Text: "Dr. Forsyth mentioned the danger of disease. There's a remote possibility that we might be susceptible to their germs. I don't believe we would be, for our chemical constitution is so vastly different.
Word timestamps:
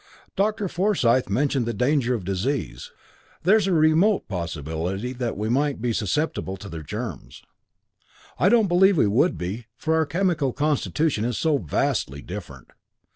"Dr. 0.35 0.67
Forsyth 0.67 1.29
mentioned 1.29 1.67
the 1.67 1.75
danger 1.75 2.15
of 2.15 2.25
disease. 2.25 2.91
There's 3.43 3.67
a 3.67 3.71
remote 3.71 4.27
possibility 4.27 5.13
that 5.13 5.37
we 5.37 5.47
might 5.47 5.79
be 5.79 5.93
susceptible 5.93 6.57
to 6.57 6.67
their 6.67 6.81
germs. 6.81 7.43
I 8.39 8.49
don't 8.49 8.65
believe 8.67 8.97
we 8.97 9.05
would 9.05 9.37
be, 9.37 9.67
for 9.77 9.93
our 9.93 10.07
chemical 10.07 10.53
constitution 10.53 11.23
is 11.23 11.37
so 11.37 11.59
vastly 11.59 12.23
different. 12.23 12.71